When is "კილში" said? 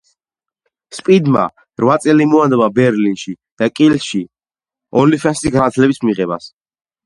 3.77-4.25